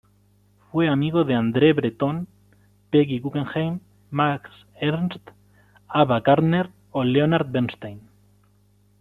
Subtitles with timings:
[0.71, 2.27] Fue Amigo de Andre Breton,
[2.89, 5.21] Peggy Guggenheim, Max Ernst,
[5.87, 8.01] Ava Gardner o Leonard Bernstein.